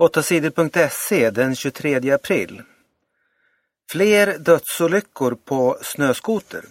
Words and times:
8sidor.se 0.00 1.30
den 1.30 1.54
23 1.56 2.10
april. 2.10 2.62
Fler 3.90 4.38
dödsolyckor 4.38 5.36
på 5.44 5.78
snöskoter. 5.82 6.64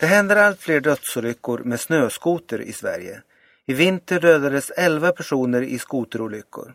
Det 0.00 0.06
händer 0.06 0.36
allt 0.36 0.60
fler 0.60 0.80
dödsolyckor 0.80 1.58
med 1.58 1.80
snöskoter 1.80 2.60
i 2.60 2.72
Sverige. 2.72 3.22
I 3.66 3.74
vinter 3.74 4.20
dödades 4.20 4.70
11 4.70 5.12
personer 5.12 5.62
i 5.62 5.78
skoterolyckor. 5.78 6.74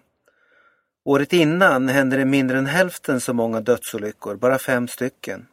Året 1.05 1.33
innan 1.33 1.89
hände 1.89 2.17
det 2.17 2.25
mindre 2.25 2.57
än 2.57 2.65
hälften 2.65 3.21
så 3.21 3.33
många 3.33 3.61
dödsolyckor, 3.61 4.35
bara 4.35 4.59
fem 4.59 4.87
stycken. 4.87 5.47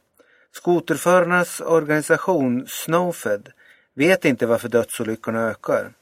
Skoterförarnas 0.52 1.60
organisation 1.60 2.66
Snowfed 2.68 3.52
vet 3.94 4.24
inte 4.24 4.46
varför 4.46 4.68
dödsolyckorna 4.68 5.40
ökar. 5.50 5.92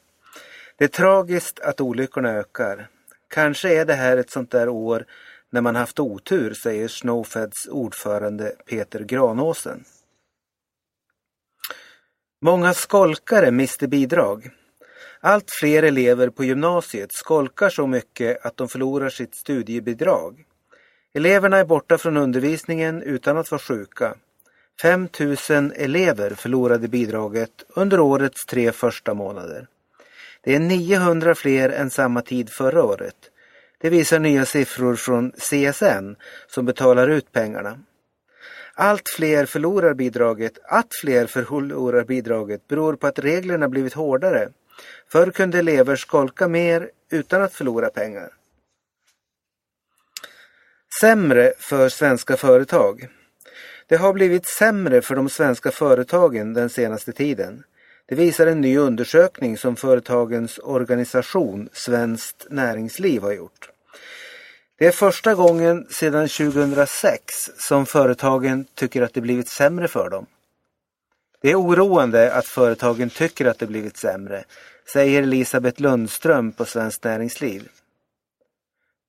Det 0.77 0.83
är 0.83 0.89
tragiskt 0.89 1.59
att 1.59 1.81
olyckorna 1.81 2.29
ökar. 2.29 2.89
Kanske 3.27 3.79
är 3.81 3.85
det 3.85 3.93
här 3.93 4.17
ett 4.17 4.29
sånt 4.29 4.51
där 4.51 4.69
år 4.69 5.05
när 5.49 5.61
man 5.61 5.75
haft 5.75 5.99
otur, 5.99 6.53
säger 6.53 6.87
Snowfeds 6.87 7.67
ordförande 7.67 8.55
Peter 8.65 8.99
Granåsen. 8.99 9.83
Många 12.41 12.73
skolkare 12.73 13.51
mister 13.51 13.87
bidrag. 13.87 14.49
Allt 15.19 15.51
fler 15.51 15.83
elever 15.83 16.29
på 16.29 16.43
gymnasiet 16.43 17.13
skolkar 17.13 17.69
så 17.69 17.87
mycket 17.87 18.45
att 18.45 18.57
de 18.57 18.67
förlorar 18.67 19.09
sitt 19.09 19.35
studiebidrag. 19.35 20.45
Eleverna 21.13 21.57
är 21.57 21.65
borta 21.65 21.97
från 21.97 22.17
undervisningen 22.17 23.01
utan 23.01 23.37
att 23.37 23.51
vara 23.51 23.59
sjuka. 23.59 24.15
5 24.81 25.07
000 25.19 25.71
elever 25.75 26.29
förlorade 26.29 26.87
bidraget 26.87 27.51
under 27.69 27.99
årets 27.99 28.45
tre 28.45 28.71
första 28.71 29.13
månader. 29.13 29.67
Det 30.45 30.55
är 30.55 30.59
900 30.59 31.35
fler 31.35 31.69
än 31.69 31.89
samma 31.89 32.21
tid 32.21 32.49
förra 32.49 32.83
året. 32.83 33.15
Det 33.77 33.89
visar 33.89 34.19
nya 34.19 34.45
siffror 34.45 34.95
från 34.95 35.31
CSN 35.31 36.15
som 36.47 36.65
betalar 36.65 37.07
ut 37.07 37.31
pengarna. 37.31 37.79
Allt 38.73 39.09
fler 39.09 39.45
förlorar 39.45 39.93
bidraget. 39.93 40.57
Att 40.63 40.95
fler 41.01 41.25
förlorar 41.25 42.03
bidraget 42.03 42.67
beror 42.67 42.95
på 42.95 43.07
att 43.07 43.19
reglerna 43.19 43.69
blivit 43.69 43.93
hårdare. 43.93 44.49
Förr 45.07 45.31
kunde 45.31 45.59
elever 45.59 45.95
skolka 45.95 46.47
mer 46.47 46.89
utan 47.11 47.41
att 47.41 47.53
förlora 47.53 47.89
pengar. 47.89 48.29
Sämre 51.01 51.53
för 51.57 51.89
svenska 51.89 52.37
företag. 52.37 53.07
Det 53.87 53.95
har 53.95 54.13
blivit 54.13 54.47
sämre 54.47 55.01
för 55.01 55.15
de 55.15 55.29
svenska 55.29 55.71
företagen 55.71 56.53
den 56.53 56.69
senaste 56.69 57.11
tiden. 57.11 57.63
Det 58.07 58.15
visar 58.15 58.47
en 58.47 58.61
ny 58.61 58.77
undersökning 58.77 59.57
som 59.57 59.75
företagens 59.75 60.59
organisation 60.63 61.69
Svenskt 61.73 62.47
Näringsliv 62.49 63.21
har 63.21 63.31
gjort. 63.31 63.69
Det 64.77 64.87
är 64.87 64.91
första 64.91 65.35
gången 65.35 65.87
sedan 65.89 66.27
2006 66.27 67.51
som 67.57 67.85
företagen 67.85 68.65
tycker 68.73 69.01
att 69.01 69.13
det 69.13 69.21
blivit 69.21 69.47
sämre 69.47 69.87
för 69.87 70.09
dem. 70.09 70.25
Det 71.41 71.51
är 71.51 71.61
oroande 71.61 72.33
att 72.33 72.45
företagen 72.45 73.09
tycker 73.09 73.45
att 73.45 73.59
det 73.59 73.67
blivit 73.67 73.97
sämre, 73.97 74.43
säger 74.93 75.23
Elisabeth 75.23 75.81
Lundström 75.81 76.51
på 76.51 76.65
Svenskt 76.65 77.03
Näringsliv. 77.03 77.69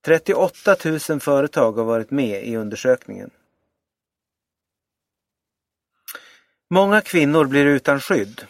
38 0.05 0.75
000 1.09 1.19
företag 1.19 1.71
har 1.71 1.83
varit 1.83 2.11
med 2.11 2.47
i 2.47 2.55
undersökningen. 2.55 3.29
Många 6.69 7.01
kvinnor 7.01 7.45
blir 7.45 7.65
utan 7.65 7.99
skydd. 7.99 8.45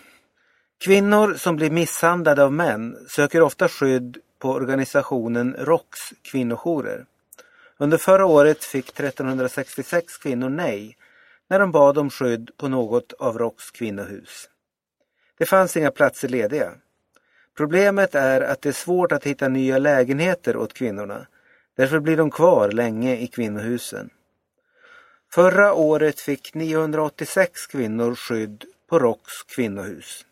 Kvinnor 0.80 1.34
som 1.34 1.56
blir 1.56 1.70
misshandlade 1.70 2.44
av 2.44 2.54
män 2.54 2.98
söker 3.10 3.42
ofta 3.42 3.68
skydd 3.68 4.18
på 4.40 4.52
organisationen 4.52 5.56
ROKS 5.60 6.14
kvinnojourer. 6.22 7.06
Under 7.78 7.98
förra 7.98 8.26
året 8.26 8.64
fick 8.64 9.00
1366 9.00 10.18
kvinnor 10.18 10.50
nej 10.50 10.98
när 11.50 11.60
de 11.60 11.72
bad 11.72 11.98
om 11.98 12.10
skydd 12.10 12.50
på 12.58 12.68
något 12.68 13.14
av 13.14 13.38
ROKS 13.38 13.72
kvinnohus. 13.72 14.50
Det 15.38 15.46
fanns 15.46 15.78
inga 15.78 15.92
platser 15.92 16.28
lediga. 16.28 16.72
Problemet 17.58 18.16
är 18.16 18.42
att 18.42 18.62
det 18.62 18.70
är 18.70 18.74
svårt 18.74 19.12
att 19.12 19.24
hitta 19.24 19.48
nya 19.48 19.78
lägenheter 19.78 20.58
åt 20.58 20.74
kvinnorna. 20.74 21.28
Därför 21.76 22.00
blir 22.00 22.18
de 22.18 22.32
kvar 22.32 22.72
länge 22.72 23.18
i 23.18 23.28
kvinnohusen. 23.28 24.10
Förra 25.34 25.74
året 25.74 26.20
fick 26.20 26.54
986 26.54 27.68
kvinnor 27.68 28.16
skydd 28.16 28.66
på 28.90 29.00
ROKS 29.00 29.44
kvinnohus. 29.44 30.27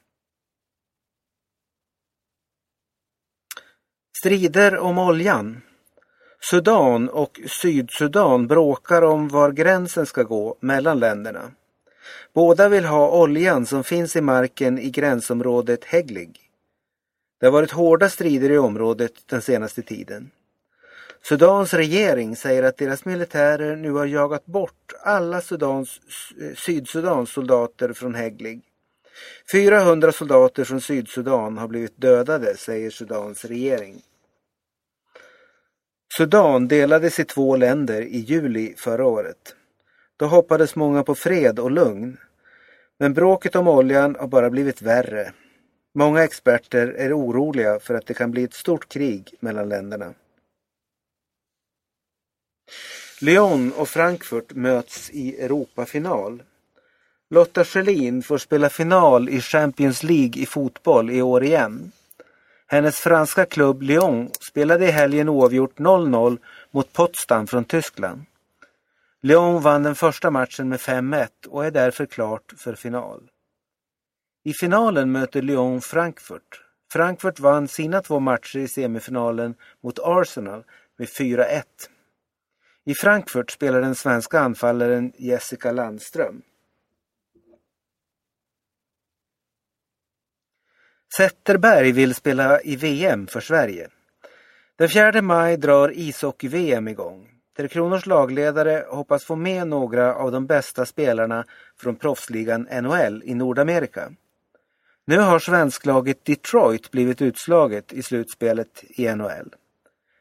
Strider 4.25 4.77
om 4.77 4.97
oljan. 4.97 5.61
Sudan 6.49 7.09
och 7.09 7.39
Sydsudan 7.47 8.47
bråkar 8.47 9.01
om 9.01 9.27
var 9.27 9.51
gränsen 9.51 10.05
ska 10.05 10.23
gå 10.23 10.57
mellan 10.59 10.99
länderna. 10.99 11.51
Båda 12.33 12.69
vill 12.69 12.85
ha 12.85 13.21
oljan 13.21 13.65
som 13.65 13.83
finns 13.83 14.15
i 14.15 14.21
marken 14.21 14.79
i 14.79 14.89
gränsområdet 14.89 15.83
Heglig. 15.83 16.39
Det 17.39 17.45
har 17.45 17.51
varit 17.51 17.71
hårda 17.71 18.09
strider 18.09 18.51
i 18.51 18.57
området 18.57 19.11
den 19.25 19.41
senaste 19.41 19.81
tiden. 19.81 20.31
Sudans 21.23 21.73
regering 21.73 22.35
säger 22.35 22.63
att 22.63 22.77
deras 22.77 23.05
militärer 23.05 23.75
nu 23.75 23.91
har 23.91 24.05
jagat 24.05 24.45
bort 24.45 24.93
alla 25.03 25.41
Sudans, 25.41 25.99
Sydsudans 26.55 27.31
soldater 27.31 27.93
från 27.93 28.15
Heglig. 28.15 28.61
400 29.51 30.11
soldater 30.11 30.63
från 30.63 30.81
Sydsudan 30.81 31.57
har 31.57 31.67
blivit 31.67 32.01
dödade, 32.01 32.57
säger 32.57 32.89
Sudans 32.89 33.45
regering. 33.45 34.01
Sudan 36.17 36.67
delades 36.67 37.19
i 37.19 37.25
två 37.25 37.55
länder 37.55 38.01
i 38.01 38.17
juli 38.17 38.73
förra 38.77 39.05
året. 39.05 39.55
Då 40.17 40.25
hoppades 40.25 40.75
många 40.75 41.03
på 41.03 41.15
fred 41.15 41.59
och 41.59 41.71
lugn. 41.71 42.17
Men 42.99 43.13
bråket 43.13 43.55
om 43.55 43.67
oljan 43.67 44.15
har 44.19 44.27
bara 44.27 44.49
blivit 44.49 44.81
värre. 44.81 45.31
Många 45.93 46.23
experter 46.23 46.87
är 46.87 47.19
oroliga 47.19 47.79
för 47.79 47.93
att 47.93 48.05
det 48.05 48.13
kan 48.13 48.31
bli 48.31 48.43
ett 48.43 48.53
stort 48.53 48.89
krig 48.89 49.33
mellan 49.39 49.69
länderna. 49.69 50.13
Lyon 53.21 53.73
och 53.73 53.89
Frankfurt 53.89 54.53
möts 54.53 55.09
i 55.09 55.41
Europafinal. 55.41 56.43
Lotta 57.29 57.65
Schelin 57.65 58.23
får 58.23 58.37
spela 58.37 58.69
final 58.69 59.29
i 59.29 59.41
Champions 59.41 60.03
League 60.03 60.41
i 60.41 60.45
fotboll 60.45 61.11
i 61.11 61.21
år 61.21 61.43
igen. 61.43 61.91
Hennes 62.67 62.95
franska 62.95 63.45
klubb 63.45 63.81
Lyon 63.81 64.29
spelade 64.49 64.87
i 64.87 64.91
helgen 64.91 65.29
oavgjort 65.29 65.79
0-0 65.79 66.37
mot 66.71 66.93
Potsdam 66.93 67.47
från 67.47 67.65
Tyskland. 67.65 68.25
Lyon 69.21 69.61
vann 69.61 69.83
den 69.83 69.95
första 69.95 70.31
matchen 70.31 70.69
med 70.69 70.79
5-1 70.79 71.27
och 71.47 71.65
är 71.65 71.71
därför 71.71 72.05
klart 72.05 72.53
för 72.57 72.75
final. 72.75 73.29
I 74.43 74.53
finalen 74.53 75.11
möter 75.11 75.41
Lyon 75.41 75.81
Frankfurt. 75.81 76.61
Frankfurt 76.93 77.39
vann 77.39 77.67
sina 77.67 78.01
två 78.01 78.19
matcher 78.19 78.59
i 78.59 78.67
semifinalen 78.67 79.55
mot 79.83 79.99
Arsenal 79.99 80.63
med 80.97 81.07
4-1. 81.07 81.63
I 82.85 82.93
Frankfurt 82.93 83.51
spelar 83.51 83.81
den 83.81 83.95
svenska 83.95 84.39
anfallaren 84.39 85.13
Jessica 85.17 85.71
Landström. 85.71 86.41
Zetterberg 91.17 91.91
vill 91.91 92.15
spela 92.15 92.61
i 92.61 92.75
VM 92.75 93.27
för 93.27 93.39
Sverige. 93.39 93.87
Den 94.77 94.89
4 94.89 95.21
maj 95.21 95.57
drar 95.57 95.91
ishockey-VM 95.95 96.87
igång. 96.87 97.29
Tre 97.57 97.67
Kronors 97.67 98.05
lagledare 98.05 98.85
hoppas 98.89 99.23
få 99.23 99.35
med 99.35 99.67
några 99.67 100.15
av 100.15 100.31
de 100.31 100.45
bästa 100.45 100.85
spelarna 100.85 101.45
från 101.77 101.95
proffsligan 101.95 102.67
NHL 102.81 103.21
i 103.25 103.33
Nordamerika. 103.33 104.11
Nu 105.05 105.17
har 105.17 105.39
svensklaget 105.39 106.25
Detroit 106.25 106.91
blivit 106.91 107.21
utslaget 107.21 107.93
i 107.93 108.03
slutspelet 108.03 108.83
i 108.89 109.15
NHL. 109.15 109.53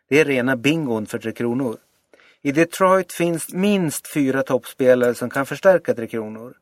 Det 0.09 0.21
är 0.21 0.25
rena 0.25 0.57
bingon 0.57 1.07
för 1.07 1.19
Tre 1.19 1.33
Kronor. 1.33 1.77
I 2.43 2.53
Detroit 2.53 3.13
finns 3.13 3.53
minst 3.53 4.13
fyra 4.13 4.43
toppspelare 4.43 5.15
som 5.15 5.31
kan 5.31 5.47
förstärka 5.47 5.95
Tre 5.95 6.07
Kronor. 6.07 6.55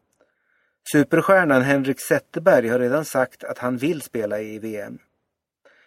Superstjärnan 0.93 1.63
Henrik 1.63 2.01
Zetterberg 2.01 2.69
har 2.69 2.79
redan 2.79 3.05
sagt 3.05 3.45
att 3.45 3.59
han 3.59 3.77
vill 3.77 4.03
spela 4.03 4.41
i 4.41 4.59
VM. 4.59 4.99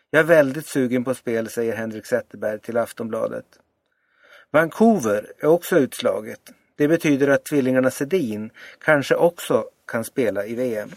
Jag 0.10 0.20
är 0.20 0.24
väldigt 0.24 0.66
sugen 0.66 1.04
på 1.04 1.14
spel, 1.14 1.50
säger 1.50 1.76
Henrik 1.76 2.06
Zetterberg 2.06 2.60
till 2.60 2.78
Aftonbladet. 2.78 3.46
Vancouver 4.52 5.32
är 5.40 5.48
också 5.48 5.80
utslaget. 5.80 6.52
Det 6.76 6.88
betyder 6.88 7.28
att 7.28 7.46
tvillingarna 7.46 7.92
Sedin 7.92 8.50
kanske 8.80 9.16
också 9.16 9.70
kan 9.88 10.04
spela 10.04 10.46
i 10.46 10.56
VM. 10.56 10.90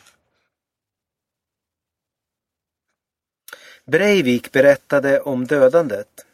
Breivik 3.84 4.52
berättade 4.52 5.20
om 5.20 5.46
dödandet. 5.46 6.26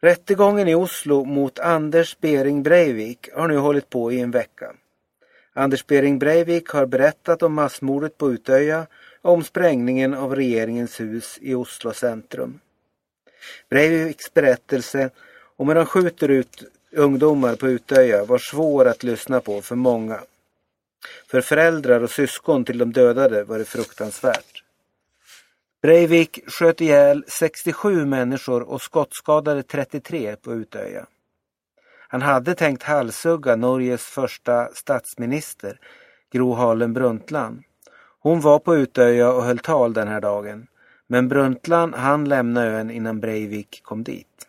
Rättegången 0.00 0.68
i 0.68 0.74
Oslo 0.74 1.24
mot 1.24 1.58
Anders 1.58 2.18
Bering 2.18 2.62
Breivik 2.62 3.28
har 3.34 3.48
nu 3.48 3.56
hållit 3.56 3.90
på 3.90 4.12
i 4.12 4.20
en 4.20 4.30
vecka. 4.30 4.74
Anders 5.58 5.86
Bering 5.86 6.18
Breivik 6.18 6.68
har 6.68 6.86
berättat 6.86 7.42
om 7.42 7.54
massmordet 7.54 8.18
på 8.18 8.32
Utöja 8.32 8.86
och 9.22 9.32
om 9.32 9.44
sprängningen 9.44 10.14
av 10.14 10.36
regeringens 10.36 11.00
hus 11.00 11.38
i 11.40 11.54
Oslo 11.54 11.92
centrum. 11.92 12.60
Breiviks 13.70 14.34
berättelse 14.34 15.10
om 15.56 15.68
hur 15.68 15.74
de 15.74 15.86
skjuter 15.86 16.28
ut 16.28 16.62
ungdomar 16.92 17.56
på 17.56 17.68
Utöja 17.68 18.24
var 18.24 18.38
svår 18.38 18.84
att 18.88 19.02
lyssna 19.02 19.40
på 19.40 19.62
för 19.62 19.74
många. 19.74 20.20
För 21.26 21.40
föräldrar 21.40 22.00
och 22.00 22.10
syskon 22.10 22.64
till 22.64 22.78
de 22.78 22.92
dödade 22.92 23.44
var 23.44 23.58
det 23.58 23.64
fruktansvärt. 23.64 24.62
Breivik 25.82 26.40
sköt 26.46 26.80
ihjäl 26.80 27.24
67 27.28 28.04
människor 28.04 28.62
och 28.62 28.82
skottskadade 28.82 29.62
33 29.62 30.36
på 30.36 30.54
Utöja. 30.54 31.06
Han 32.08 32.22
hade 32.22 32.54
tänkt 32.54 32.82
halshugga 32.82 33.56
Norges 33.56 34.02
första 34.02 34.68
statsminister, 34.74 35.80
Gro 36.32 36.52
Harlem 36.52 36.92
Brundtland. 36.92 37.62
Hon 38.20 38.40
var 38.40 38.58
på 38.58 38.76
Utöja 38.76 39.32
och 39.32 39.42
höll 39.42 39.58
tal 39.58 39.92
den 39.92 40.08
här 40.08 40.20
dagen. 40.20 40.66
Men 41.06 41.28
Brundtland 41.28 41.94
hann 41.94 42.28
lämna 42.28 42.64
ön 42.64 42.90
innan 42.90 43.20
Breivik 43.20 43.80
kom 43.82 44.04
dit. 44.04 44.48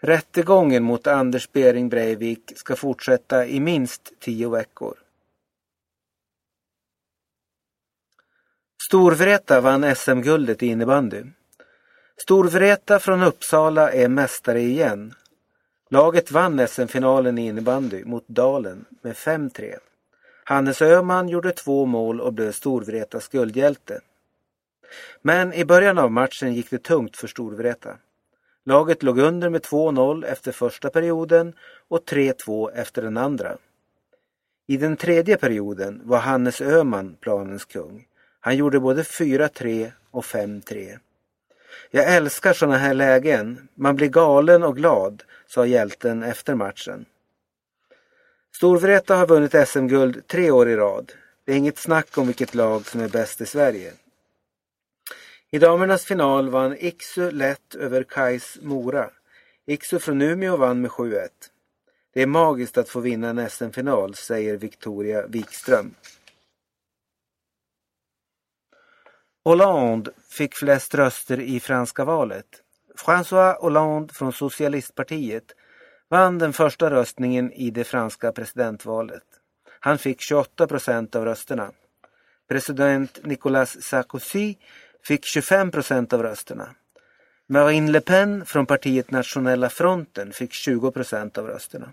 Rättegången 0.00 0.82
mot 0.82 1.06
Anders 1.06 1.52
Bering 1.52 1.88
Breivik 1.88 2.52
ska 2.56 2.76
fortsätta 2.76 3.46
i 3.46 3.60
minst 3.60 4.12
tio 4.20 4.48
veckor. 4.48 4.94
Storvreta 8.86 9.60
vann 9.60 9.96
SM-guldet 9.96 10.62
i 10.62 10.66
innebandy. 10.66 11.22
Storvreta 12.16 12.98
från 12.98 13.22
Uppsala 13.22 13.92
är 13.92 14.08
mästare 14.08 14.60
igen. 14.60 15.14
Laget 15.94 16.30
vann 16.30 16.68
SM-finalen 16.68 17.38
i 17.38 17.46
innebandy 17.46 18.04
mot 18.04 18.28
Dalen 18.28 18.84
med 19.02 19.14
5-3. 19.14 19.74
Hannes 20.44 20.82
Öhman 20.82 21.28
gjorde 21.28 21.52
två 21.52 21.86
mål 21.86 22.20
och 22.20 22.32
blev 22.32 22.52
Storvretas 22.52 23.28
guldhjälte. 23.28 24.00
Men 25.22 25.52
i 25.52 25.64
början 25.64 25.98
av 25.98 26.12
matchen 26.12 26.54
gick 26.54 26.70
det 26.70 26.82
tungt 26.82 27.16
för 27.16 27.26
Storvreta. 27.26 27.96
Laget 28.64 29.02
låg 29.02 29.18
under 29.18 29.50
med 29.50 29.62
2-0 29.62 30.26
efter 30.26 30.52
första 30.52 30.90
perioden 30.90 31.52
och 31.88 32.04
3-2 32.04 32.70
efter 32.74 33.02
den 33.02 33.16
andra. 33.16 33.56
I 34.66 34.76
den 34.76 34.96
tredje 34.96 35.36
perioden 35.36 36.00
var 36.04 36.18
Hannes 36.18 36.60
Öhman 36.60 37.16
planens 37.20 37.64
kung. 37.64 38.06
Han 38.40 38.56
gjorde 38.56 38.80
både 38.80 39.02
4-3 39.02 39.90
och 40.10 40.24
5-3. 40.24 40.98
Jag 41.90 42.14
älskar 42.14 42.52
sådana 42.52 42.76
här 42.78 42.94
lägen. 42.94 43.68
Man 43.74 43.96
blir 43.96 44.08
galen 44.08 44.62
och 44.62 44.76
glad, 44.76 45.22
sa 45.46 45.66
hjälten 45.66 46.22
efter 46.22 46.54
matchen. 46.54 47.04
Storvreta 48.56 49.16
har 49.16 49.26
vunnit 49.26 49.68
SM-guld 49.68 50.26
tre 50.26 50.50
år 50.50 50.68
i 50.68 50.76
rad. 50.76 51.12
Det 51.44 51.52
är 51.52 51.56
inget 51.56 51.78
snack 51.78 52.18
om 52.18 52.26
vilket 52.26 52.54
lag 52.54 52.86
som 52.86 53.00
är 53.00 53.08
bäst 53.08 53.40
i 53.40 53.46
Sverige. 53.46 53.92
I 55.50 55.58
damernas 55.58 56.04
final 56.04 56.50
vann 56.50 56.76
Iksu 56.78 57.30
lätt 57.30 57.74
över 57.74 58.02
Kais 58.02 58.58
Mora. 58.62 59.10
Iksu 59.66 59.98
från 59.98 60.22
Umeå 60.22 60.56
vann 60.56 60.80
med 60.80 60.90
7-1. 60.90 61.28
Det 62.14 62.22
är 62.22 62.26
magiskt 62.26 62.78
att 62.78 62.88
få 62.88 63.00
vinna 63.00 63.28
en 63.28 63.50
SM-final, 63.50 64.14
säger 64.14 64.56
Victoria 64.56 65.26
Wikström. 65.26 65.94
Hollande 69.44 70.10
fick 70.30 70.54
flest 70.54 70.94
röster 70.94 71.40
i 71.40 71.60
franska 71.60 72.04
valet. 72.04 72.46
François 72.96 73.54
Hollande 73.60 74.14
från 74.14 74.32
Socialistpartiet 74.32 75.44
vann 76.10 76.38
den 76.38 76.52
första 76.52 76.90
röstningen 76.90 77.52
i 77.52 77.70
det 77.70 77.84
franska 77.84 78.32
presidentvalet. 78.32 79.22
Han 79.80 79.98
fick 79.98 80.20
28 80.20 80.66
procent 80.66 81.16
av 81.16 81.24
rösterna. 81.24 81.70
President 82.48 83.18
Nicolas 83.24 83.82
Sarkozy 83.82 84.54
fick 85.02 85.24
25 85.24 85.70
procent 85.70 86.12
av 86.12 86.22
rösterna. 86.22 86.68
Marine 87.46 87.92
Le 87.92 88.00
Pen 88.00 88.46
från 88.46 88.66
partiet 88.66 89.10
Nationella 89.10 89.68
fronten 89.68 90.32
fick 90.32 90.52
20 90.52 90.90
procent 90.90 91.38
av 91.38 91.46
rösterna. 91.46 91.92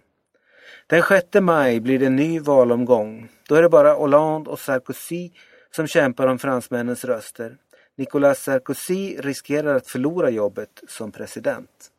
Den 0.88 1.04
6 1.04 1.27
maj 1.42 1.80
blir 1.80 2.00
det 2.00 2.06
en 2.06 2.15
ny 2.15 2.39
valomgång. 2.39 3.30
Då 3.47 3.56
är 3.56 3.62
det 3.62 3.69
bara 3.69 3.94
Hollande 3.94 4.50
och 4.50 4.59
Sarkozy 4.59 5.31
som 5.75 5.88
kämpar 5.88 6.27
om 6.27 6.39
fransmännens 6.39 7.06
röster. 7.06 7.57
Nicolas 7.97 8.44
Sarkozy 8.44 9.18
riskerar 9.18 9.75
att 9.75 9.88
förlora 9.88 10.29
jobbet 10.29 10.83
som 10.88 11.12
president. 11.12 11.91